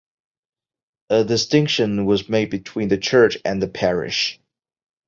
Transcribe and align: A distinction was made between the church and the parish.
A 1.11 1.23
distinction 1.23 2.05
was 2.07 2.27
made 2.27 2.49
between 2.49 2.87
the 2.87 2.97
church 2.97 3.37
and 3.45 3.61
the 3.61 3.67
parish. 3.67 4.39